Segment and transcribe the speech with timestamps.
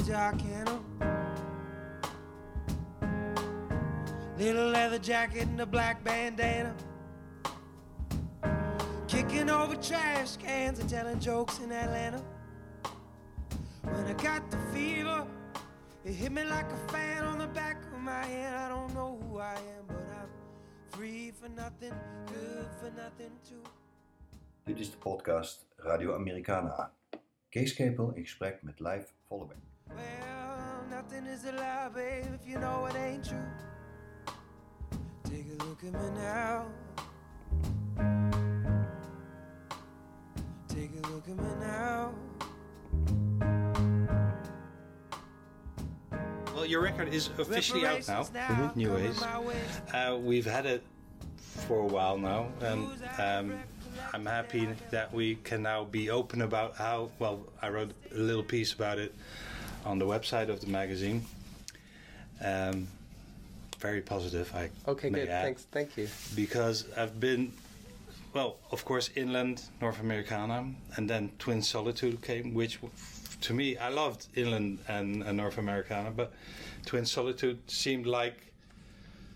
[0.00, 0.78] chords and major.
[4.38, 6.74] Little leather jacket and a black bandana.
[9.08, 12.22] Kicking over trash cans and telling jokes in Atlanta.
[13.82, 15.26] When I got the fever,
[16.04, 18.54] it hit me like a fan on the back of my head.
[18.54, 20.28] I don't know who I am, but I'm
[20.88, 21.92] free for nothing,
[22.26, 23.62] good for nothing too.
[24.64, 26.99] Dit is de podcast Radio Americana.
[27.50, 29.56] Kees Kepel in gesprek met Leif Vollebekk.
[29.88, 33.38] Well, nothing is a lie, babe, if you know it ain't true.
[35.24, 36.66] Take a look at me now.
[40.68, 42.14] Take a look at me now.
[46.54, 48.22] Well, your record is officially out now.
[48.32, 49.72] Reparations New coming Ways.
[49.92, 50.84] Uh, we've had it
[51.36, 53.60] for a while now, and um,
[54.12, 57.10] I'm happy that we can now be open about how.
[57.18, 59.14] Well, I wrote a little piece about it
[59.84, 61.24] on the website of the magazine.
[62.44, 62.88] Um,
[63.78, 64.52] very positive.
[64.54, 65.28] I Okay, good.
[65.28, 65.66] add, Thanks.
[65.72, 66.08] Thank you.
[66.34, 67.52] because I've been,
[68.34, 72.78] well, of course, inland North Americana, and then Twin Solitude came, which
[73.42, 76.32] to me I loved inland and, and North Americana, but
[76.84, 78.49] Twin Solitude seemed like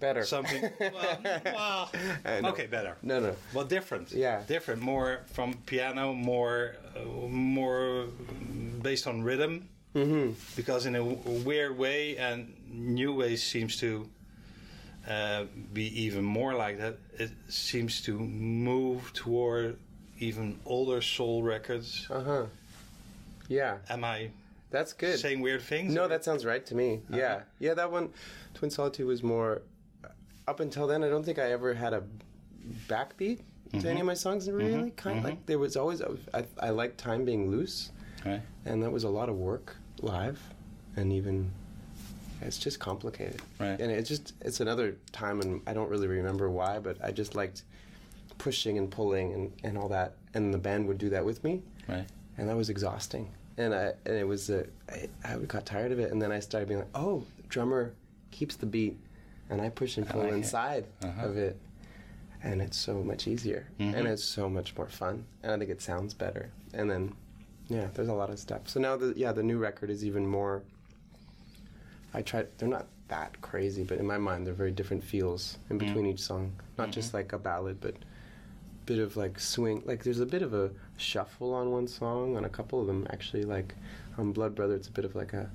[0.05, 0.25] Better.
[0.25, 0.63] something.
[0.81, 2.97] well, well, okay, better.
[3.03, 3.35] No, no.
[3.55, 4.13] Well, different.
[4.13, 4.43] Yeah.
[4.47, 4.83] different.
[4.83, 8.07] More from piano, more, uh, more
[8.83, 9.69] based on rhythm.
[9.95, 10.33] Mm-hmm.
[10.57, 14.07] Because in a weird way, and New Ways seems to
[15.09, 16.99] uh, be even more like that.
[17.19, 19.79] It seems to move toward
[20.19, 22.07] even older soul records.
[22.11, 22.47] Uh huh.
[23.49, 24.31] Yeah, Am I
[24.71, 25.19] that's good.
[25.19, 25.95] saying weird things?
[25.95, 27.01] No, that sounds right to me.
[27.09, 27.17] Uh-huh.
[27.19, 27.75] Yeah, yeah.
[27.75, 28.11] That one,
[28.55, 29.63] Twin Solitude was more.
[30.47, 32.03] Up until then, I don't think I ever had a
[32.89, 33.41] backbeat
[33.73, 33.81] Mm-hmm.
[33.81, 34.49] to any of my songs.
[34.49, 36.01] Really, kind of like there was always.
[36.33, 37.91] I, I liked time being loose,
[38.25, 38.41] Right.
[38.67, 40.39] and that was a lot of work live,
[40.97, 41.51] and even.
[42.43, 43.81] It's just complicated, Right.
[43.81, 47.35] And it's just it's another time, and I don't really remember why, but I just
[47.35, 47.63] liked
[48.39, 51.63] pushing and pulling and, and all that, and the band would do that with me
[51.89, 52.07] Right.
[52.37, 53.29] and that was exhausting.
[53.57, 56.39] And I and it was uh, I, I got tired of it, and then I
[56.41, 57.93] started being like, oh, drummer
[58.31, 58.99] keeps the beat,
[59.51, 60.35] and I push and pull like it.
[60.35, 61.27] inside Uh-huh.
[61.27, 61.59] of it,
[62.43, 63.95] and it's so much easier, mm-hmm.
[63.95, 66.51] and it's so much more fun, and I think it sounds better.
[66.73, 67.15] And then,
[67.69, 68.69] yeah, there's a lot of stuff.
[68.69, 70.63] So now the yeah the new record is even more.
[72.13, 72.49] I tried.
[72.59, 75.87] They're not that crazy, but in my mind, they're very different feels in mm-hmm.
[75.87, 76.53] between each song.
[76.79, 77.19] Not just mm-hmm.
[77.19, 77.95] like a ballad, but
[78.87, 79.83] bit of like swing.
[79.85, 83.07] Like there's a bit of a shuffle on one song, on a couple of them
[83.11, 83.45] actually.
[83.45, 83.75] Like
[84.19, 85.51] on Blood Brother, it's a bit of like a.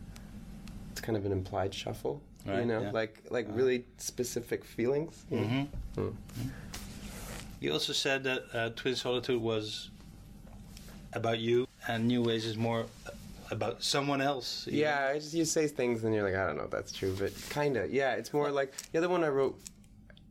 [0.92, 2.92] It's kind of an implied shuffle, you know, yeah.
[2.92, 5.26] like like really specific feelings.
[5.30, 5.46] you know?
[5.46, 6.02] Mm-hmm.
[6.02, 6.16] Mm.
[7.60, 9.90] You also said that uh, Twin Solitude was
[11.14, 12.86] about you, and New Ways is more
[13.52, 14.68] about someone else.
[14.70, 17.16] Yeah, I just you say things and you're like, I don't know if that's true,
[17.20, 17.88] but kinda.
[17.90, 19.60] Yeah, it's more like the other one I wrote.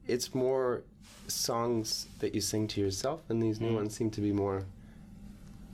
[0.06, 0.82] It's more
[1.26, 4.64] songs that you sing to yourself, and these new ones seem to be more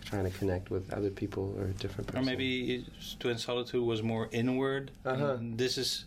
[0.05, 2.23] trying to connect with other people or a different person.
[2.23, 2.85] Or maybe
[3.19, 4.91] Twin Solitude was more inward.
[5.05, 5.35] Uh-huh.
[5.35, 6.05] And This is,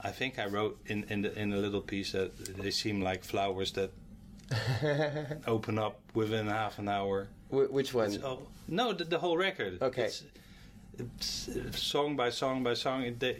[0.00, 3.24] I think I wrote in in, the, in a little piece that they seem like
[3.24, 3.90] flowers that
[5.46, 7.28] open up within half an hour.
[7.50, 8.18] Wh- which one?
[8.24, 9.82] Oh no, the, the whole record.
[9.82, 10.04] Okay.
[10.04, 10.24] It's,
[11.48, 13.02] it's song by song by song.
[13.02, 13.36] it- They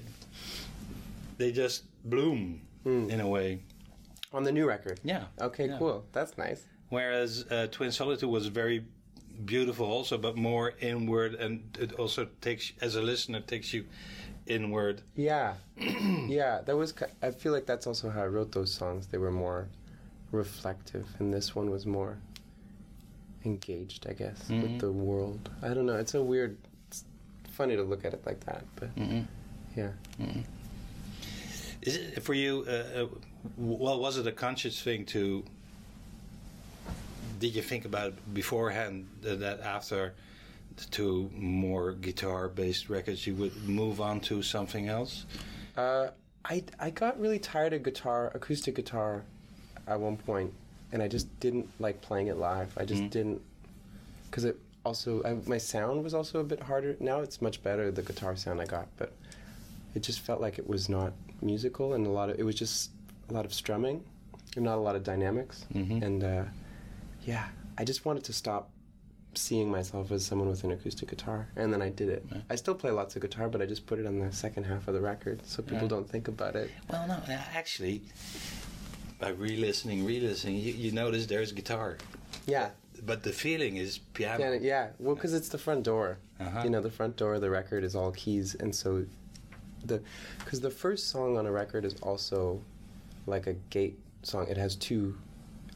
[1.39, 3.11] they just bloom Hmm.
[3.11, 3.61] in a way.
[4.33, 5.01] On the new record.
[5.05, 5.25] Yeah.
[5.41, 5.79] Okay, Yeah.
[5.79, 6.05] cool.
[6.13, 6.63] That's nice.
[6.91, 8.85] Whereas uh, Twin Solitude was very
[9.45, 13.85] beautiful also, but more inward, and it also takes as a listener takes you
[14.49, 15.03] inward.
[15.17, 16.61] Yeah, yeah.
[16.65, 16.95] That was.
[17.23, 19.07] I feel like that's also how I wrote those songs.
[19.07, 19.69] They were more
[20.33, 22.19] reflective, and this one was more
[23.45, 25.49] engaged, I guess, with the world.
[25.63, 25.97] I don't know.
[25.97, 26.57] It's a weird.
[26.89, 27.05] It's
[27.51, 28.91] funny to look at it like that, but
[29.77, 29.91] yeah.
[31.83, 32.65] Is it for you?
[32.69, 33.07] Uh, uh,
[33.57, 35.45] well, was it a conscious thing to?
[37.39, 40.15] Did you think about it beforehand that, that after
[40.87, 45.27] two more guitar-based records, you would move on to something else?
[45.77, 46.09] Uh,
[46.45, 49.23] I I got really tired of guitar, acoustic guitar,
[49.87, 50.53] at one point,
[50.93, 52.73] and I just didn't like playing it live.
[52.77, 53.41] I just didn't,
[54.31, 56.97] because it also I, my sound was also a bit harder.
[57.01, 59.13] Now it's much better the guitar sound I got, but
[59.95, 62.91] it just felt like it was not musical and a lot of it was just
[63.31, 64.03] a lot of strumming
[64.57, 65.67] and not a lot of dynamics.
[66.03, 66.45] And uh,
[67.25, 68.71] yeah, I just wanted to stop
[69.35, 72.25] seeing myself as someone with an acoustic guitar, and then I did it.
[72.51, 74.89] I still play lots of guitar, but I just put it on the second half
[74.89, 75.89] of the record so people Right.
[75.91, 76.71] don't think about it.
[76.91, 77.21] Well, no,
[77.55, 78.03] actually,
[79.19, 81.99] by re-listening, re-listening, you, you notice there's guitar.
[82.47, 82.71] Yeah,
[83.05, 84.53] but the feeling is piano.
[84.55, 84.87] Yeah, yeah.
[84.99, 86.19] Well, because it's the front door.
[86.41, 86.63] Uh-huh.
[86.65, 89.05] You know, the front door of the record is all keys, and so
[89.85, 90.03] the
[90.41, 92.61] because the first song on a record is also
[93.27, 94.47] like a gate song.
[94.49, 95.17] It has two,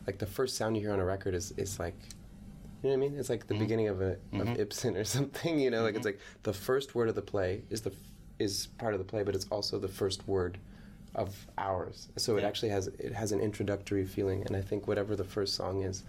[0.07, 1.95] like the first sound you hear on a record is is like.
[2.83, 3.19] You know what I mean?
[3.19, 5.59] It's like the beginning of a of Ibsen or something.
[5.59, 7.93] You know, like it's like the first word of the play is the
[8.39, 10.59] is part of the play, but it's also the first word
[11.15, 12.09] of ours.
[12.17, 15.55] So it actually has it has an introductory feeling, and I think whatever the first
[15.55, 16.03] song is,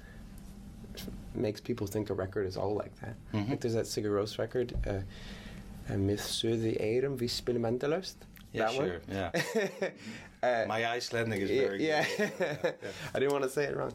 [1.36, 3.16] makes people think a record is all like that.
[3.34, 3.50] Mhm.
[3.52, 5.02] Like there's that Sigur Rós record, uh,
[5.88, 8.16] Söði Eirum Vi spilum endalaust.
[8.52, 9.02] Yeah, that sure.
[9.08, 9.32] Yeah.
[9.32, 9.92] one.
[10.44, 12.06] uh, My Icelandic is yeah, very yeah.
[12.18, 12.76] good.
[13.16, 13.94] I didn't want to say it wrong.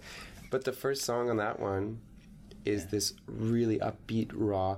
[0.51, 2.01] But the first song on that one
[2.65, 4.77] is this really upbeat, raw.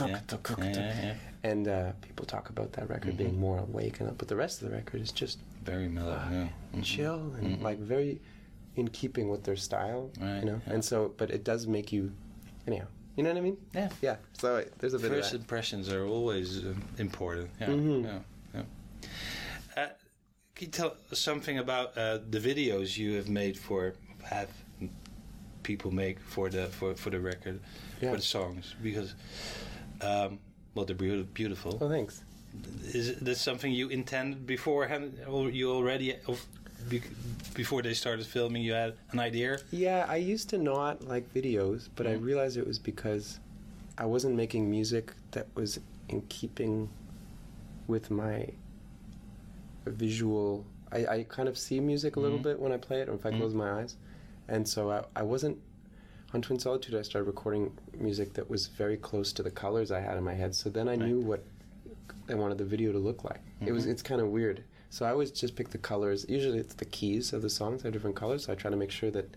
[0.00, 0.20] Yeah.
[0.58, 1.14] Yeah, yeah.
[1.42, 3.16] And uh, people talk about that record Mm-hmm.
[3.24, 6.18] being more awake, and but the rest of the record is just Very mellow.
[6.30, 6.48] Yeah.
[6.74, 6.82] Mhm.
[6.84, 8.20] chill and like very
[8.76, 10.60] in keeping with their style, Right, you know.
[10.66, 10.72] yeah.
[10.74, 12.12] And so, but it does make you,
[12.66, 12.86] anyhow.
[13.16, 13.56] You know what I mean?
[13.74, 13.88] Yeah.
[14.02, 14.16] Yeah.
[14.32, 17.50] So uh, there's a bit First impressions are always uh, important.
[17.60, 17.68] Yeah.
[17.68, 18.02] Mhm.
[18.04, 18.18] Yeah.
[18.54, 18.62] yeah.
[19.76, 19.88] Uh,
[20.56, 24.50] can you tell something about uh, the videos you have made for have
[25.64, 27.58] people make for the for, for the record
[28.00, 28.10] Yeah.
[28.10, 29.14] for the songs because
[30.00, 30.38] um,
[30.74, 31.78] well they're beau- beautiful.
[31.80, 32.22] Oh, thanks.
[32.92, 36.38] Is this something you intended beforehand, or you already of,
[36.88, 37.00] be,
[37.54, 38.62] before they started filming?
[38.62, 39.58] You had an idea.
[39.72, 42.22] Yeah, I used to not like videos, but I Mhm.
[42.22, 43.40] realized it was because
[43.98, 46.88] I wasn't making music that was in keeping
[47.88, 48.46] with my
[49.86, 50.64] visual.
[50.92, 52.42] I, I kind of see music a little Mhm.
[52.48, 53.38] bit when I play it, or if I Mhm.
[53.38, 53.96] close my eyes.
[54.48, 55.58] And so I, I wasn't.
[56.32, 60.00] On Twin Solitude, I started recording music that was very close to the colors I
[60.00, 60.52] had in my head.
[60.54, 61.02] So then I Right.
[61.02, 61.44] knew what
[62.28, 63.40] I wanted the video to look like.
[63.64, 63.90] It was Mhm.
[63.90, 64.64] it's kind of weird.
[64.90, 66.26] So I always just pick the colors.
[66.28, 68.44] Usually it's the keys of the songs have different colors.
[68.46, 69.28] So I try to make sure that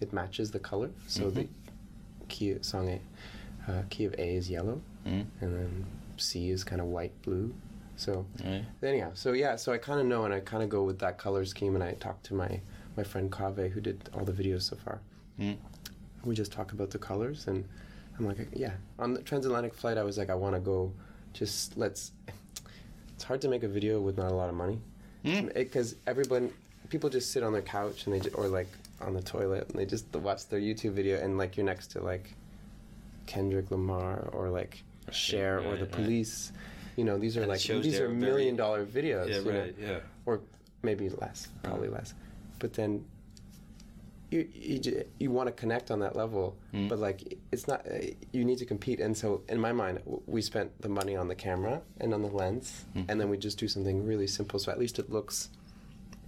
[0.00, 0.90] it matches the color.
[1.06, 1.34] So Mhm.
[1.34, 1.48] the
[2.28, 3.00] key song A,
[3.70, 5.26] uh, key of A is yellow, Mm.
[5.40, 5.86] and then
[6.18, 7.54] C is kind of white blue.
[7.96, 8.26] So
[8.82, 11.16] anyhow, so yeah, so I kind of know, and I kind of go with that
[11.18, 11.74] color scheme.
[11.74, 12.60] And I talk to my
[12.96, 15.00] my friend Kaveh, who did all the videos so far.
[15.40, 15.56] Mm.
[16.24, 17.64] We just talk about the colors, and
[18.18, 18.72] I'm like, yeah.
[18.98, 20.92] On the transatlantic flight, I was like, I want to go.
[21.32, 22.12] Just let's.
[23.14, 24.78] It's hard to make a video with not a lot of money,
[25.24, 25.54] Mm.
[25.54, 26.52] because everyone,
[26.90, 28.68] people just sit on their couch and they ju- or like
[29.00, 32.00] on the toilet and they just watch their YouTube video, and like you're next to
[32.02, 32.34] like
[33.26, 35.92] Kendrick Lamar or like Cher or the right.
[35.92, 36.52] Police.
[36.96, 39.28] You know, these are And like these are very- million dollar videos.
[39.28, 39.38] Yeah.
[39.38, 39.60] you know?
[39.60, 39.74] Right.
[39.80, 39.98] Yeah.
[40.26, 40.40] or
[40.82, 42.12] maybe less, probably less.
[42.62, 43.04] But then
[44.30, 46.88] you you, you want to connect on that level, Mm.
[46.88, 47.80] but like it's not.
[47.86, 47.98] Uh,
[48.32, 51.26] you need to compete, and so in my mind, w- we spent the money on
[51.28, 53.04] the camera and on the lens, Mm.
[53.08, 54.58] and then we just do something really simple.
[54.58, 55.50] So at least it looks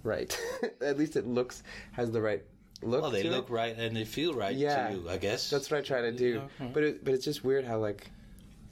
[0.03, 0.37] right.
[0.81, 2.43] at least it looks has the right
[2.83, 3.01] look.
[3.01, 3.31] Well, they to it.
[3.31, 4.89] look right and they feel right Yeah.
[4.89, 5.49] to you, I guess.
[5.49, 6.31] That's what I try to do.
[6.59, 6.67] Yeah.
[6.73, 8.11] But it, but it's just weird how like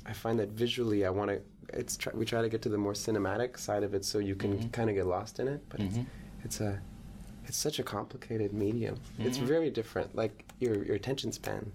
[0.06, 1.40] I find that visually I want to.
[1.80, 4.36] It's try, we try to get to the more cinematic side of it, so you
[4.36, 4.72] can Mhm.
[4.74, 5.62] kind of get lost in it.
[5.70, 5.88] But Mhm.
[5.88, 6.06] it's,
[6.46, 6.80] it's a
[7.48, 9.00] it's such a complicated medium.
[9.20, 9.44] It's Mhm.
[9.48, 10.16] very different.
[10.16, 11.72] Like your your attention span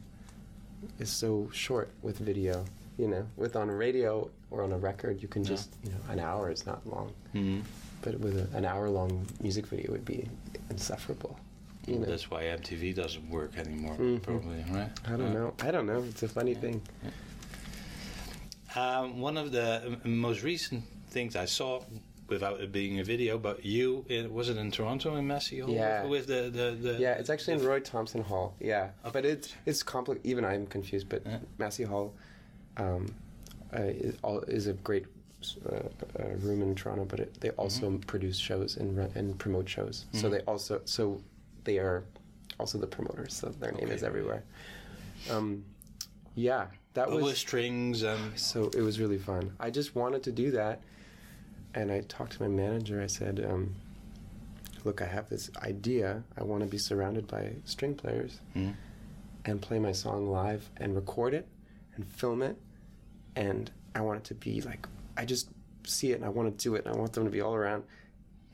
[0.98, 2.64] is so short with video.
[2.98, 5.50] You know, with on a radio or on a record, you can Yeah.
[5.50, 7.62] just you know an hour is not long, Mhm.
[8.02, 10.28] but with a, an hour long music video it would be
[10.70, 11.38] insufferable.
[11.86, 14.20] You know, That's why MTV doesn't work anymore, Mhm.
[14.22, 14.90] probably, right?
[15.06, 15.32] I don't Yeah.
[15.32, 15.54] know.
[15.60, 16.02] I don't know.
[16.02, 16.82] It's a funny thing.
[18.76, 21.82] Um, one of the most recent things I saw,
[22.28, 25.74] without it being a video, but you, in, was it in Toronto in Massey Hall?
[25.74, 26.04] Yeah.
[26.04, 28.54] With the, the, the Yeah, it's actually in Roy Thomson Hall.
[28.60, 31.08] Yeah, but it's it's complex Even I'm confused.
[31.08, 31.38] But Yeah.
[31.58, 32.14] Massey Hall
[32.76, 33.14] um,
[33.74, 35.06] uh, is, all, is a great
[35.70, 37.04] uh, uh, room in Toronto.
[37.04, 40.06] But it, they also produce shows and run, and promote shows.
[40.12, 40.30] So Mhm.
[40.32, 41.22] they also so
[41.64, 42.04] they are
[42.60, 43.34] also the promoters.
[43.34, 44.44] So their name is everywhere.
[45.30, 45.64] Um,
[46.34, 49.52] yeah, that was strings and so it was really fun.
[49.58, 50.80] I just wanted to do that,
[51.74, 53.00] and I talked to my manager.
[53.02, 53.74] I said, um,
[54.84, 56.22] "Look, I have this idea.
[56.36, 58.74] I want to be surrounded by string players Mhm.
[59.44, 61.46] and play my song live and record it
[61.94, 62.56] and film it,
[63.36, 65.48] and I want it to be like I just
[65.84, 67.54] see it and I want to do it and I want them to be all
[67.54, 67.82] around,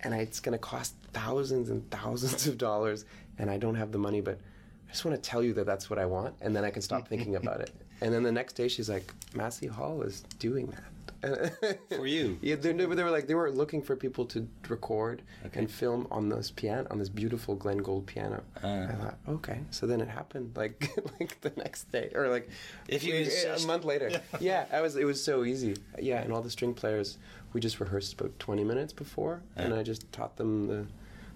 [0.00, 3.04] and I, it's going to cost thousands and thousands of dollars,
[3.38, 4.38] and I don't have the money, but."
[4.86, 6.80] I just want to tell you that that's what I want, and then I can
[6.80, 7.70] stop thinking about it.
[8.00, 10.84] And then the next day, she's like, "Massey Hall is doing that
[11.96, 12.38] For you?
[12.42, 15.60] Yeah, they, they were like they were looking for people to record Okay.
[15.60, 18.42] and film on this piano, on this beautiful Glenn Gould piano.
[18.62, 18.82] Ah.
[18.88, 20.90] I thought, okay, so then it happened like
[21.20, 22.48] like the next day, or like
[22.88, 24.10] If you a- a month later.
[24.40, 24.96] yeah, I was.
[24.96, 25.76] It was so easy.
[26.00, 27.18] Yeah, and all the string players,
[27.52, 30.86] we just rehearsed about twenty minutes before, and I just taught them the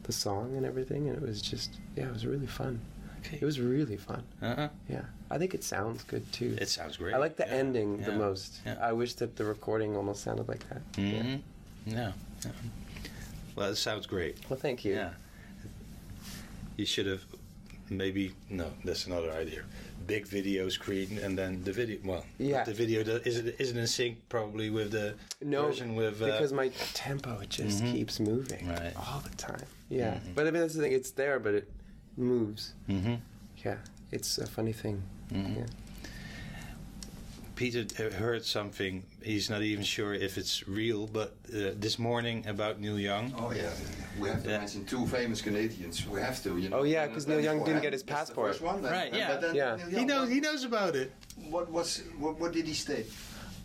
[0.04, 2.80] the song and everything, and it was just yeah, it was really fun.
[3.28, 3.38] Okay.
[3.40, 4.23] It was really fun.
[4.42, 4.68] Uh-huh.
[4.88, 6.56] Yeah, I think it sounds good too.
[6.61, 7.14] It sounds great.
[7.14, 7.54] I like the Yeah.
[7.54, 8.61] ending the most.
[8.64, 8.76] Yeah.
[8.80, 10.80] I wish that the recording almost sounded like that.
[10.97, 11.23] Yeah.
[11.23, 11.37] hmm
[11.87, 12.12] Yeah.
[12.44, 12.50] yeah.
[13.54, 14.38] Well, it sounds great.
[14.49, 14.94] Well, thank you.
[14.94, 15.11] Yeah.
[16.76, 17.23] You should have
[17.90, 18.73] maybe no.
[18.85, 19.62] That's another idea.
[20.06, 21.99] Big video screen and then the video.
[22.04, 22.64] Well, Yeah.
[22.64, 26.52] The video is it isn't in sync probably with the No, version with uh, because
[26.52, 28.94] my tempo it just keeps moving Right.
[28.97, 29.66] all the time.
[29.90, 30.92] Yeah, but I mean that's the thing.
[30.92, 31.70] It's there, but it
[32.19, 32.75] moves.
[32.87, 33.15] hmm
[33.65, 33.77] Yeah,
[34.13, 35.03] it's a funny thing.
[35.31, 35.65] Yeah.
[37.57, 39.03] Peter uh, heard something.
[39.21, 43.35] He's not even sure if it's real, but uh, this morning about Neil Young.
[43.37, 43.71] Oh yeah,
[44.21, 44.59] we have to Yeah.
[44.59, 46.07] mention two famous Canadians.
[46.07, 46.79] We have to, you know.
[46.81, 48.53] Oh, yeah, because Neil Young didn't get his that's the passport.
[48.53, 49.29] first one, then- Right, yeah.
[49.33, 49.77] but then Yeah.
[49.77, 50.21] Neil He knows.
[50.29, 51.11] what- He knows about it.
[51.51, 53.07] What was what, what did he state?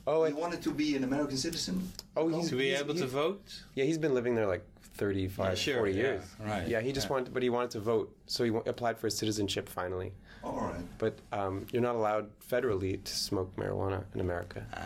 [0.08, 1.88] Oh, he it, wanted to be an American citizen.
[2.18, 3.44] oh, he's To be he's- able he- to vote.
[3.76, 4.64] Yeah, he's been living there like
[4.96, 6.24] 35, Yeah, sure, 40 yeah, years.
[6.40, 7.14] right, Yeah, he just yeah.
[7.14, 10.12] wanted, but he wanted to vote, so he wa- applied for his citizenship finally.
[10.44, 10.82] All right.
[10.98, 14.66] But um, you're not allowed federally to smoke marijuana in America.
[14.74, 14.82] Ah.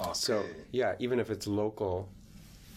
[0.00, 0.10] Okay.
[0.14, 2.08] So yeah, even if it's local,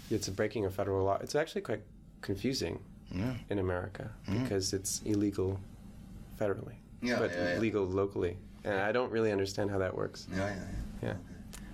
[0.10, 1.18] it's breaking a federal law.
[1.22, 1.82] It's actually quite
[2.22, 2.80] confusing
[3.12, 3.34] Yeah.
[3.50, 5.60] in America because it's illegal
[6.39, 7.60] federally, Yeah, but yeah, yeah.
[7.60, 8.38] legal locally.
[8.63, 10.27] And I don't really understand how that works.
[10.32, 10.56] Yeah, yeah,
[11.01, 11.08] yeah.
[11.10, 11.13] Yeah.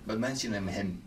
[0.06, 1.02] But mention him, him,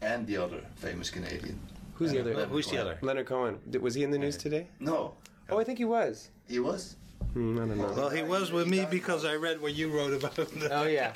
[0.00, 1.58] and the other famous Canadian.
[1.94, 2.34] Who's the other?
[2.34, 2.98] Well, who's the other?
[3.02, 3.58] Leonard Cohen.
[3.70, 4.66] Did- Was he in the news today?
[4.80, 5.14] No,
[5.50, 6.30] Oh, I think he was.
[6.48, 6.96] he was.
[7.34, 7.92] Hmm, I don't know.
[7.92, 10.36] Well, he was with me because I read what you wrote about.
[10.36, 10.62] him.
[10.70, 11.12] Oh yeah,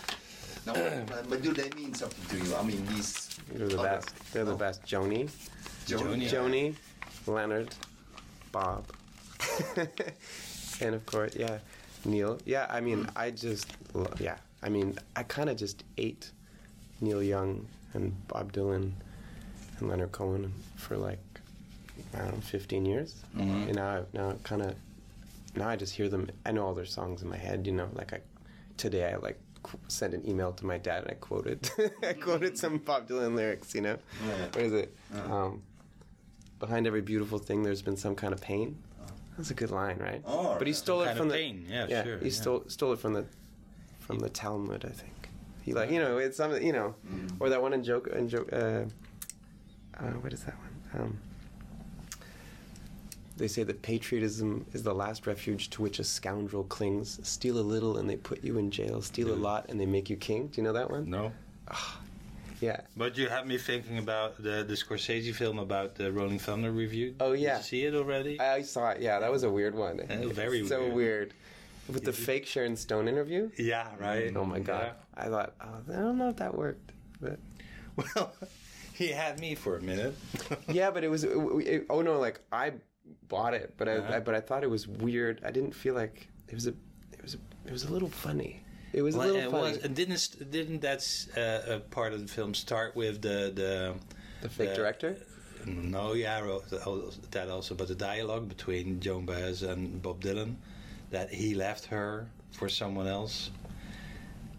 [0.66, 0.74] No,
[1.06, 2.54] but, but do they mean something to you?
[2.54, 3.28] I mean, these.
[3.52, 4.32] they're the other- best.
[4.32, 4.82] They're the no, best.
[4.84, 5.30] Joni,
[5.86, 6.28] Joni.
[6.30, 6.74] Joni,
[7.26, 7.74] Leonard,
[8.52, 8.84] Bob,
[10.80, 11.58] and of course, yeah,
[12.04, 12.38] Neil.
[12.44, 16.30] Yeah, I mean, I just, lo- yeah, I mean, I kind of just ate
[17.00, 18.92] Neil Young and Bob Dylan
[19.80, 21.18] and Leonard Cohen for like
[22.14, 23.14] I don't know, 15 years.
[23.38, 24.74] And now, now kind of,
[25.54, 26.28] now I just hear them.
[26.46, 27.66] I know all their songs in my head.
[27.66, 28.20] You know, like I
[28.76, 31.70] today I like qu- sent an email to my dad and I quoted,
[32.02, 33.74] I quoted some Bob Dylan lyrics.
[33.74, 34.44] You know, Yeah.
[34.46, 34.96] what is it?
[35.28, 35.62] Um,
[36.58, 38.76] Behind every beautiful thing, there's been some kind of pain.
[39.38, 40.20] That's a good line, right?
[40.26, 42.04] Oh, but he stole it from the pain, yeah, yeah.
[42.04, 42.30] sure, He yeah.
[42.32, 43.24] stole stole it from the
[44.00, 45.30] from the Talmud, I think.
[45.62, 46.94] He like you know it's something you know,
[47.38, 48.52] or that one in joke in joke.
[48.52, 48.82] Uh,
[50.00, 51.02] uh, what is that one?
[51.02, 51.18] Um,
[53.36, 57.18] they say that patriotism is the last refuge to which a scoundrel clings.
[57.22, 59.00] Steal a little and they put you in jail.
[59.00, 60.48] Steal a lot and they make you king.
[60.48, 61.08] Do you know that one?
[61.08, 61.32] No.
[62.60, 62.80] Yeah.
[62.94, 67.14] But you had me thinking about the, the Scorsese film about the Rolling Thunder Revue.
[67.18, 67.54] Oh, yeah.
[67.54, 68.38] Did you see it already?
[68.38, 69.00] I saw it.
[69.00, 70.00] Yeah, that was a weird one.
[70.00, 70.94] Uh, very so weird.
[70.94, 71.34] weird.
[71.88, 73.50] With the fake Sharon Stone interview.
[73.56, 74.30] yeah, right.
[74.36, 74.92] Oh my god!
[75.16, 77.38] I thought oh, I don't know if that worked, but
[77.96, 78.32] Well,
[79.00, 80.14] he had me for a minute.
[80.68, 81.24] yeah, but it was.
[81.24, 81.36] It,
[81.74, 82.66] it- oh no, like I
[83.28, 84.16] bought it, but I, Uh-huh.
[84.16, 85.40] I but I thought it was weird.
[85.48, 86.74] I didn't feel like it was a
[87.16, 87.38] it was a,
[87.68, 88.52] it was a little funny.
[88.92, 89.72] It was Well, a little it funny.
[89.76, 91.00] was, and didn't didn't that
[91.36, 93.94] uh, a part of the film start with the the
[94.42, 95.16] the fake uh, director.
[95.66, 96.40] No, yeah,
[97.32, 100.54] that also, but the dialogue between Joan Baez and Bob Dylan,
[101.10, 102.26] that he left her
[102.58, 103.50] for someone else,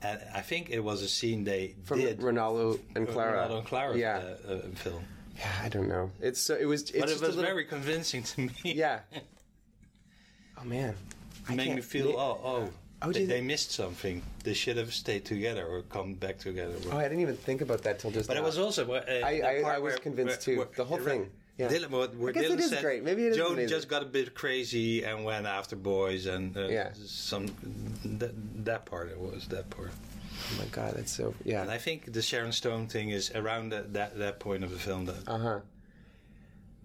[0.03, 3.31] and I think it was a scene they From did Renaldo and Clara.
[3.33, 4.21] Renaldo and Clara Yeah.
[4.47, 5.03] uh, uh, film,
[5.37, 6.11] Yeah, I don't know.
[6.21, 6.81] It's so it was.
[6.83, 8.51] It's but it was little- very convincing to me.
[8.63, 8.99] Yeah.
[10.57, 10.93] Oh man.
[11.49, 12.69] It made me feel oh oh.
[13.03, 14.21] Oh, do they, they missed something.
[14.43, 16.75] They should have stayed together or come back together.
[16.91, 18.27] Oh, I didn't even think about that till just.
[18.27, 18.91] But it was also.
[18.93, 20.57] Uh, I- I- I was where- convinced where- too.
[20.59, 21.31] where- The whole thing.
[21.57, 21.67] Yeah.
[21.67, 23.03] Dylan, where, I guess Dylan it is said, great.
[23.03, 23.69] Maybe it is Joan amazing.
[23.69, 26.89] just got a bit crazy and went after boys and uh, Yeah.
[27.05, 27.47] some
[28.19, 28.31] that,
[28.65, 29.91] that part it was that part.
[29.93, 31.35] Oh my god, that's so.
[31.43, 31.61] Yeah.
[31.61, 34.79] And I think the Sharon Stone thing is around that that, that point of the
[34.79, 35.59] film that Uh huh.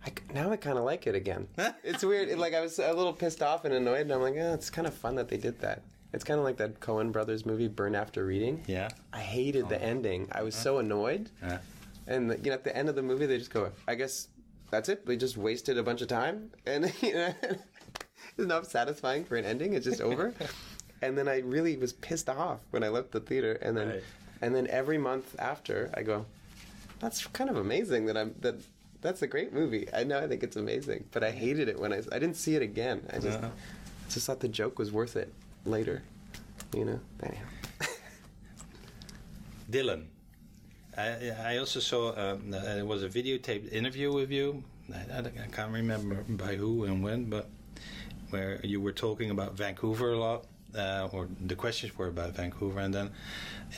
[0.05, 1.49] I, now I kind of like it again.
[1.85, 2.29] it's weird.
[2.29, 4.71] It, like I was a little pissed off and annoyed, and I'm like, oh, it's
[4.71, 5.83] kind of fun that they did that.
[6.13, 8.63] It's kind of like that Coen Brothers movie, Burn After Reading.
[8.67, 10.29] yeah I hated the ending.
[10.33, 11.31] I was so annoyed.
[11.43, 11.59] yeah
[12.07, 14.29] And you know, at the end of the movie, they just go, "I guess
[14.71, 15.03] that's it.
[15.07, 19.45] We just wasted a bunch of time, and you know, it's not satisfying for an
[19.45, 19.75] ending.
[19.75, 20.35] It's just over."
[21.03, 24.03] and then I really was pissed off when I left the theater, and then, Right.
[24.43, 26.27] and then every month after, I go,
[27.01, 28.57] "That's kind of amazing that I'm that."
[29.03, 29.87] That's a great movie.
[29.95, 30.19] I know.
[30.19, 33.07] I think it's amazing, but I hated it when I I didn't see it again.
[33.13, 33.51] I just Uh-huh.
[34.09, 35.33] just thought the joke was worth it
[35.65, 36.03] later.
[36.75, 37.01] You know.
[37.23, 37.45] Anyhow.
[39.71, 40.07] Dylan.
[40.97, 44.65] I, I also saw um, uh, it was a videotaped interview with you.
[44.93, 47.49] I, I, I can't remember by who and when, but
[48.31, 50.45] where you were talking about Vancouver a lot,
[50.77, 53.11] uh, or the questions were about Vancouver, and then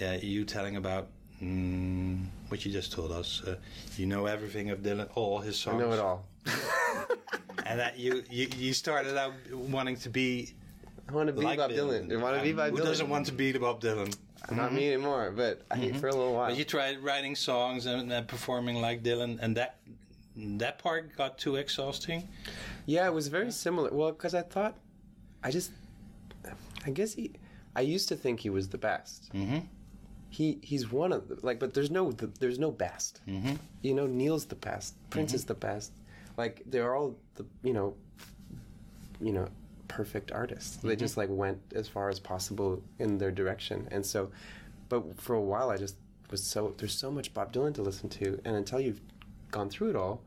[0.00, 1.08] uh, you telling about
[1.42, 3.42] mm, what you just told us.
[3.44, 3.56] Uh,
[3.96, 5.80] you know everything of Dylan, all his I songs.
[5.80, 6.24] know it all.
[7.66, 10.54] and that you, you you started out wanting to be
[11.08, 12.12] I want to be like Bob Dylan.
[12.12, 12.84] I want to be Bob Who Dylan.
[12.84, 14.14] doesn't want to be Bob Dylan?
[14.50, 16.48] Not me anymore, but I, for a little while.
[16.48, 19.78] But you tried writing songs and, and performing like Dylan, and that
[20.36, 22.28] that part got too exhausting.
[22.86, 23.90] Yeah, it was very similar.
[23.90, 24.76] Well, because I thought,
[25.42, 25.72] I just,
[26.86, 27.32] I guess he,
[27.74, 29.32] I used to think he was the best.
[29.34, 29.58] Mm-hmm.
[30.30, 33.20] He he's one of the like, but there's no the, there's no best.
[33.26, 33.54] Mm-hmm.
[33.82, 34.94] You know, Neil's the best.
[35.10, 35.92] Prince is the best.
[36.36, 37.94] Like they're all the you know,
[39.20, 39.48] you know,
[39.88, 40.76] perfect artists.
[40.76, 40.98] They mm-hmm.
[40.98, 44.30] just like went as far as possible in their direction, and so,
[44.88, 45.96] but for a while I just
[46.30, 49.00] was so there's so much Bob Dylan to listen to, and until you've
[49.50, 50.22] gone through it all,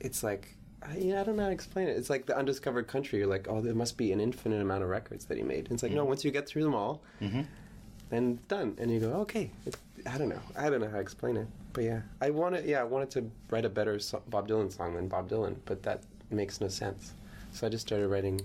[0.00, 1.96] it's like I, yeah, I don't know how to explain it.
[1.96, 3.18] It's like the undiscovered country.
[3.18, 5.64] You're like, oh, there must be an infinite amount of records that he made.
[5.64, 6.08] And it's like, no, mm-hmm.
[6.08, 7.42] once you get through them all, mm-hmm.
[8.10, 8.76] then done.
[8.78, 9.50] And you go, okay.
[9.64, 10.40] It's, I don't know.
[10.56, 11.46] I don't know how to explain it.
[11.72, 12.64] But yeah, I wanted.
[12.64, 15.82] Yeah, I wanted to write a better so- Bob Dylan song than Bob Dylan, but
[15.82, 17.12] that makes no sense.
[17.56, 18.38] So I just started writing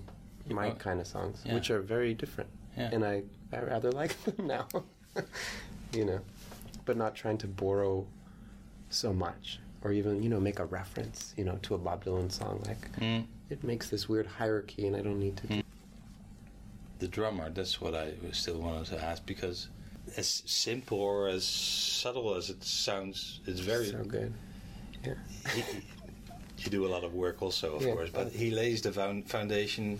[0.48, 1.52] my Oh, kind of songs, yeah.
[1.52, 2.88] which are very different, Yeah.
[2.92, 4.66] and I I rather like them now.
[5.92, 6.20] you know,
[6.86, 8.06] but not trying to borrow
[8.88, 12.30] so much or even you know make a reference you know to a bob dylan
[12.30, 13.24] song like Mm.
[13.50, 15.62] it makes this weird hierarchy and i don't need to do
[16.98, 19.68] The drummer, that's what I still wanted to ask because
[20.16, 23.86] as simple or as subtle as it sounds, it's very.
[23.90, 24.32] so good
[25.06, 25.14] yeah
[25.54, 25.62] he,
[26.64, 27.92] you do a lot of work also, of Yeah.
[27.94, 28.92] course, but he lays the
[29.26, 29.98] foundation,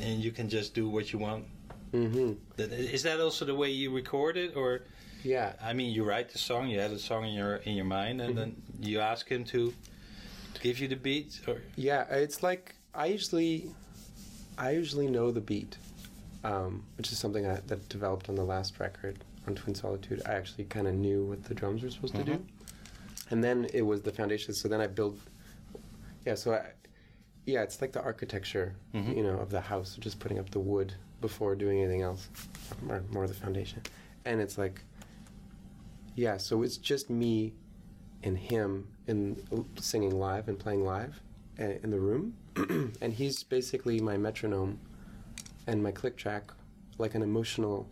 [0.00, 1.44] and you can just do what you want.
[1.92, 2.32] mm-hmm.
[2.56, 4.82] That- Is that also the way you record it, or?
[5.22, 5.52] Yeah.
[5.62, 8.20] I mean, you write the song, you have the song in your in your mind,
[8.20, 9.72] and then you ask him to
[10.62, 11.62] give you the beat, or?
[11.76, 13.70] Yeah it's like i usually
[14.58, 15.76] i usually know the beat
[16.44, 20.22] um, which is something I, that developed on the last record on twin solitude.
[20.26, 22.38] I actually kind of knew what the drums were supposed to do.
[23.30, 25.18] And then it was the foundation so then i build
[26.26, 26.60] yeah so i
[27.46, 28.74] yeah it's like the architecture
[29.16, 32.28] you know of the house just putting up the wood before doing anything else
[32.82, 33.80] more, more the foundation.
[34.26, 34.82] And it's like
[36.14, 37.54] yeah so it's just me
[38.22, 39.42] and him in
[39.80, 41.20] singing live and playing live
[41.60, 42.34] uh, in the room.
[43.02, 44.78] And he's basically my metronome
[45.66, 46.44] and my click track
[46.98, 47.88] like an emotional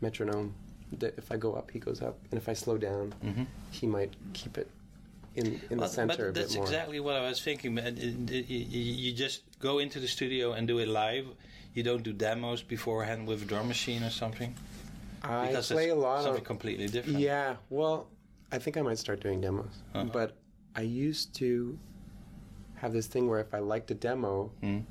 [0.00, 0.54] metronome
[0.98, 2.16] that if i go up he goes up.
[2.30, 3.14] And if i slow down
[3.70, 4.68] he might keep it
[5.36, 7.74] in, in the Well, center but that's exactly what I was thinking.
[7.74, 7.96] man.
[7.98, 11.26] It- it- You just go into the studio and do it live.
[11.74, 14.54] You don't do demos beforehand with a drum machine or something.
[15.22, 17.18] i Because play a lot something of completely different.
[17.20, 18.08] Yeah, well,
[18.50, 19.70] I think I might start doing demos.
[19.94, 20.04] Uh-huh.
[20.12, 20.36] But
[20.74, 21.78] I used to
[22.76, 24.84] have this thing where if I liked a demo Mm.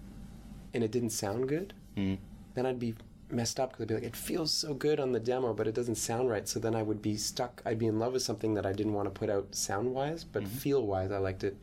[0.73, 2.17] and it didn't sound good, Mm.
[2.53, 2.93] then I'd be
[3.31, 5.75] messed up because I'd be like, it feels so good on the demo, but it
[5.75, 6.47] doesn't sound right.
[6.47, 7.61] So then I would be stuck.
[7.65, 10.23] I'd be in love with something that I didn't want to put out sound wise,
[10.23, 10.57] but Mm-hmm.
[10.57, 11.55] feel wise, I liked it.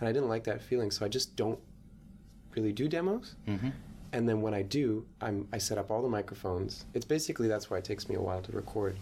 [0.00, 0.90] And I didn't like that feeling.
[0.90, 1.58] So I just don't
[2.56, 3.36] really do demos.
[3.46, 3.70] Mm-hmm.
[4.14, 6.84] And then when I do, I'm, I set up all the microphones.
[6.92, 8.96] It's basically that's why it takes me a while to record.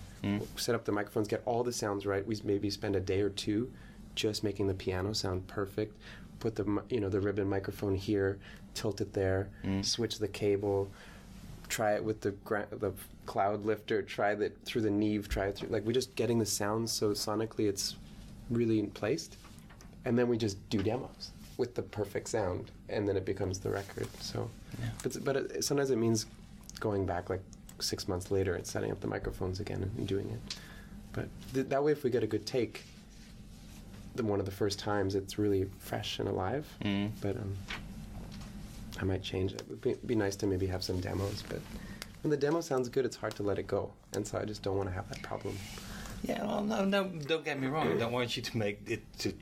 [0.56, 2.24] Set up the microphones, get all the sounds right.
[2.24, 3.72] We maybe spend a day or two
[4.14, 5.96] just making the piano sound perfect.
[6.38, 8.38] Put the you know the ribbon microphone here,
[8.74, 9.48] tilt it there,
[9.82, 10.90] switch the cable,
[11.70, 12.92] try it with the gra- the
[13.24, 16.46] cloud lifter, try it through the Neve, try it through like we're just getting the
[16.46, 17.96] sounds so sonically it's
[18.50, 19.36] really placed,
[20.04, 23.70] and then we just do demos with the perfect sound, and then it becomes the
[23.70, 24.08] record.
[24.20, 24.50] So,
[25.02, 26.26] but but it, sometimes it means
[26.80, 27.42] going back like
[27.78, 30.56] six months later and setting up the microphones again and, doing it.
[31.12, 32.82] But th- that way, if we get a good take,
[34.16, 36.66] the one of the first times, it's really fresh and alive.
[36.84, 37.10] Mm.
[37.20, 37.56] But um,
[39.00, 39.62] I might change it.
[39.66, 41.60] It'd be, be nice to maybe have some demos, but
[42.22, 44.62] when the demo sounds good, it's hard to let it go, and so I just
[44.62, 45.56] don't want to have that problem.
[46.22, 47.90] Yeah, well, no, no, don't get me wrong.
[47.90, 49.32] I don't want you to make it to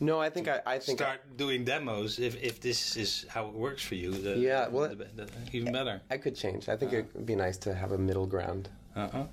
[0.00, 2.18] No, I think I, I think I- start doing demos.
[2.18, 5.72] If if this is how it works for you, the, Yeah, well, the, the, even
[5.72, 6.02] better.
[6.10, 6.68] I could change.
[6.68, 8.68] I think it would be nice to have a middle ground.
[8.96, 9.24] Uh-huh.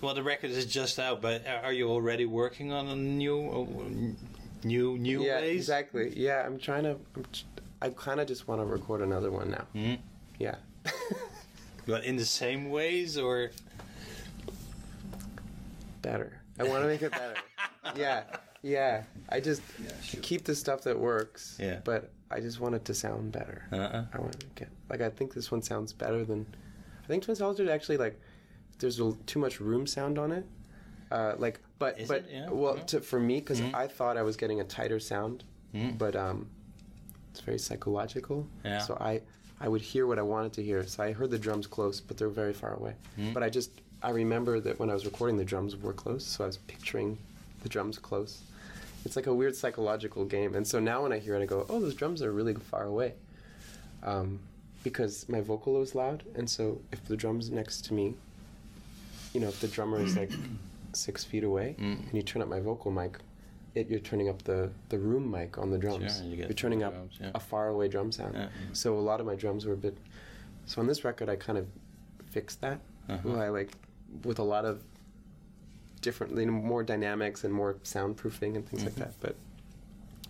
[0.00, 4.64] Well, the record is just out, but are you already working on a new, uh,
[4.64, 5.56] new, new yeah, ways?
[5.56, 6.12] exactly.
[6.16, 6.96] Yeah, I'm trying to.
[7.16, 7.24] I'm,
[7.80, 9.66] I kind of just want to record another one now.
[9.74, 9.98] Mhm.
[10.38, 10.56] Yeah.
[11.86, 13.50] But in the same ways, or
[16.02, 16.40] better.
[16.58, 17.34] I want to make it better.
[17.96, 18.24] yeah,
[18.62, 19.04] yeah.
[19.28, 19.62] I just
[20.22, 21.56] keep the stuff that works.
[21.60, 21.80] Yeah.
[21.84, 23.66] But I just want it to sound better.
[23.72, 24.04] Uh-uh.
[24.12, 26.46] I want to get like I think this one sounds better than.
[27.04, 28.20] I think Twin Solitude actually like
[28.80, 30.44] there's a, too much room sound on it.
[31.10, 32.26] Uh, like, but Is but?
[32.30, 32.50] Yeah.
[32.50, 32.82] well, Yeah.
[32.84, 35.96] to, for me because I thought I was getting a tighter sound, Mm.
[35.96, 36.48] but um,
[37.38, 38.46] it's very psychological.
[38.64, 38.78] Yeah.
[38.80, 39.20] So I
[39.60, 40.84] I would hear what I wanted to hear.
[40.86, 42.94] So I heard the drums close, but they're very far away.
[43.18, 43.32] Mm.
[43.32, 43.70] But I just
[44.02, 47.16] I remember that when I was recording, the drums were close, so I was picturing
[47.62, 48.40] the drums close.
[49.04, 51.64] It's like a weird psychological game, and so now when I hear it, I go,
[51.68, 53.14] "Oh, those drums are really far away."
[54.02, 54.40] Um,
[54.84, 58.14] because my vocal was loud, and so if the drum's next to me,
[59.34, 60.30] you know, if the drummer is like
[60.92, 61.98] six feet away, Mm.
[62.06, 63.18] and you turn up my vocal mic,
[63.74, 66.18] it, you're turning up the, the room mic on the drums.
[66.18, 67.30] Sure, you get are turning up drums, yeah.
[67.34, 68.34] a far away drum sound.
[68.34, 68.48] Yeah.
[68.72, 69.96] So a lot of my drums were a bit.
[70.66, 71.66] So on this record, I kind of
[72.30, 72.80] fixed that.
[73.08, 73.36] Uh-huh.
[73.36, 73.70] I like
[74.24, 74.82] with a lot of
[76.00, 79.00] different, you know, more dynamics and more soundproofing and things like Mm-hmm.
[79.00, 79.14] that.
[79.20, 79.36] But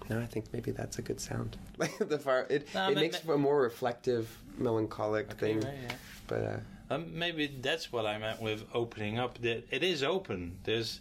[0.08, 1.56] no, I think maybe that's a good sound.
[1.78, 5.60] Like the far, it No, it ma- makes for a more reflective, melancholic Okay, thing.
[5.60, 5.94] right, yeah.
[6.26, 6.56] But uh,
[6.94, 9.38] Um, maybe that's what I meant with opening up.
[9.42, 10.56] That it is open.
[10.64, 11.00] There's,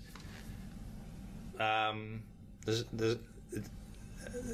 [1.59, 2.21] um,
[2.65, 3.17] there's there's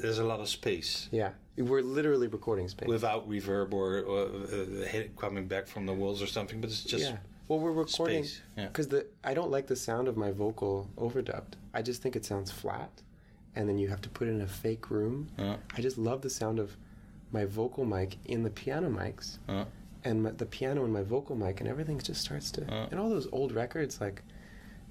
[0.02, 2.88] there's a lot of space yeah, we're literally recording space.
[2.88, 6.60] without reverb or, or uh, coming back from the walls or something.
[6.60, 7.16] But it's just yeah.
[7.46, 8.66] Well, we're recording space, yeah.
[8.66, 11.54] because the I don't like the sound of my vocal overdubbed.
[11.72, 12.90] I just think it sounds flat,
[13.54, 15.28] and then you have to put it in a fake room.
[15.38, 16.76] Uh, I just love the sound of
[17.30, 19.64] my vocal mic in the piano mics, uh,
[20.04, 22.62] and my, the piano and my vocal mic, and everything just starts to.
[22.72, 22.88] Uh.
[22.90, 24.22] and all those old records, like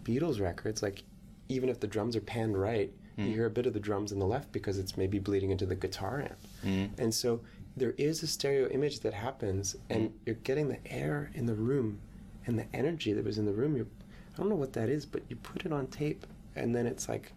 [0.04, 1.04] Beatles records, like
[1.50, 3.28] even if the drums are panned right, Mm.
[3.28, 5.68] you hear a bit of the drums in the left because it's maybe bleeding into
[5.68, 6.38] the guitar amp.
[6.66, 7.42] mm, And so
[7.78, 12.00] there is a stereo image that happens, and you're getting the air in the room
[12.48, 13.76] and the energy that was in the room.
[13.76, 13.86] You're,
[14.34, 16.26] I don't know what that is, but you put it on tape,
[16.56, 17.34] and then it's like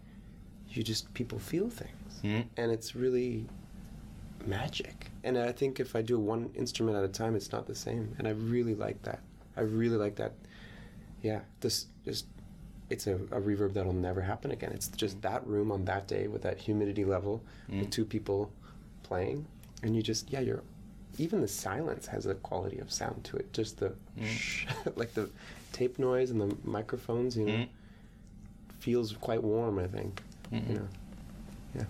[0.71, 2.45] you just people feel things, mm.
[2.57, 3.47] and it's really
[4.47, 5.11] magic.
[5.25, 8.15] And I think if I do one instrument at a time, it's not the same.
[8.19, 9.21] And I really like that.
[9.57, 10.33] I really like that.
[11.23, 12.27] Yeah, this just
[12.91, 14.73] it's a, a reverb that'll never happen again.
[14.73, 18.51] It's just that room on that day with that humidity level, with two people
[19.03, 19.47] playing,
[19.83, 20.63] and you just yeah, you're
[21.19, 23.53] even the silence has a quality of sound to it.
[23.53, 23.93] Just the
[24.25, 25.29] shh, like the
[25.73, 27.69] tape noise and the microphones, you know, Mm.
[28.79, 29.79] feels quite warm.
[29.79, 30.23] I think,
[30.53, 30.89] you know.
[31.75, 31.85] yeah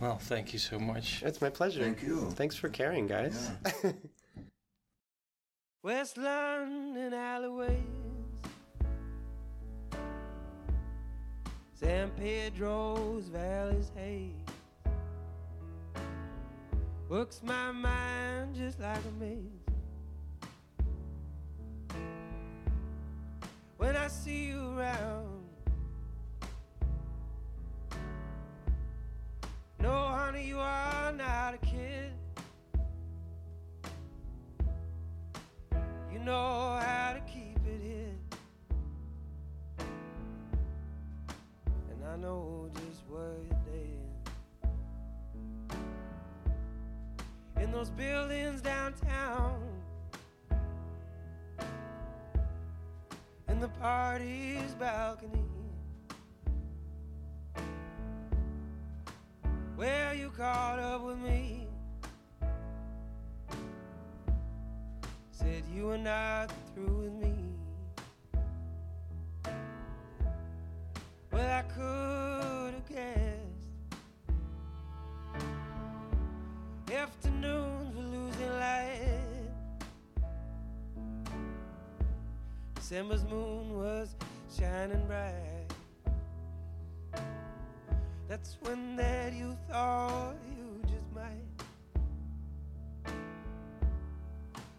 [0.00, 1.22] Well, thank you so much.
[1.22, 1.82] It's my pleasure.
[1.82, 2.30] Thank you.
[2.32, 3.50] Thanks for caring, guys.
[5.82, 7.78] West London alleyways,
[11.80, 14.34] San Pedro's valleys haze
[17.08, 19.40] works my mind just like a maze.
[23.78, 25.42] When I see you around,
[29.80, 32.12] no, honey, you are not a kid.
[36.12, 36.79] You know
[42.20, 43.60] know just where you're.
[47.62, 49.60] In those buildings downtown.
[53.48, 55.44] In the party's balcony.
[59.76, 61.68] Where you caught up with me.
[65.30, 67.49] Said you were not through with me.
[71.80, 73.70] Could have guessed.
[76.92, 79.50] Afternoons were losing light.
[82.74, 84.14] December's moon was
[84.56, 85.72] shining bright.
[88.28, 91.48] That's when that you thought you just might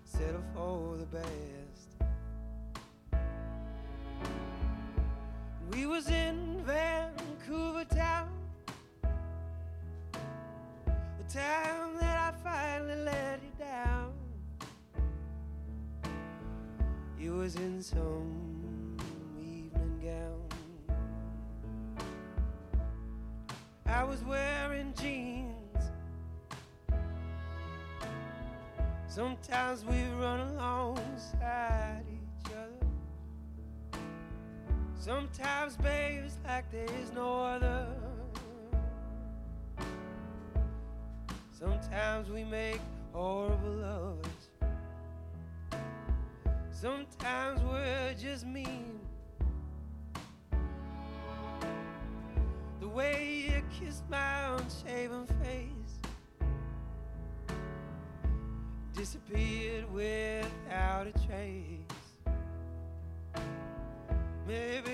[0.04, 1.71] settle for the best.
[5.72, 8.30] We was in Vancouver town,
[10.92, 14.12] the time that I finally let you down.
[17.18, 18.98] You was in some
[19.40, 20.98] evening gown.
[23.86, 25.56] I was wearing jeans.
[29.08, 32.11] Sometimes we run alongside.
[35.02, 37.88] Sometimes, babe, it's like there is no other.
[41.52, 42.80] Sometimes we make
[43.12, 44.50] horrible lovers.
[46.70, 49.00] Sometimes we're just mean.
[52.80, 56.00] The way you kissed my unshaven face
[58.94, 61.80] disappeared without a trace.
[64.48, 64.91] Maybe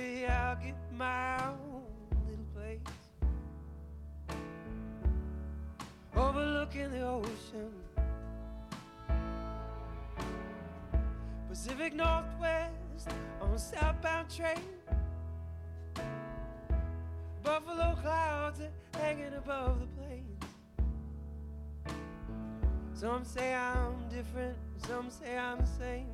[6.98, 7.72] the ocean.
[11.50, 13.10] Pacific Northwest
[13.42, 14.62] on a southbound train.
[17.44, 18.62] Buffalo clouds
[18.94, 20.44] hanging above the plains.
[22.94, 24.58] Some say I'm different,
[24.88, 26.08] some say I'm the same.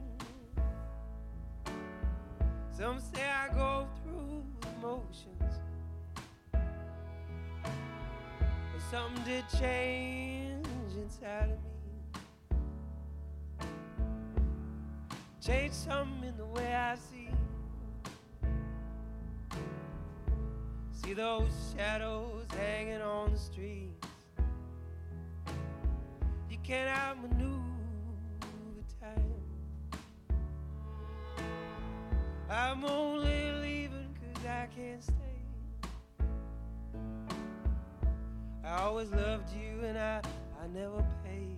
[2.72, 4.44] Some say I go through
[4.80, 5.54] emotions.
[6.52, 6.62] But
[8.92, 10.53] something did change
[11.04, 11.70] inside of me.
[15.46, 17.28] Change something in the way I see.
[20.92, 24.08] See those shadows hanging on the streets.
[26.50, 27.60] You can't outmaneuver
[29.02, 29.34] time.
[32.50, 35.14] I'm only leaving cause I can't stay.
[38.64, 40.22] I always loved you and I,
[40.64, 41.58] I never paid.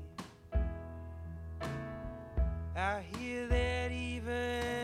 [2.76, 4.75] I hear that even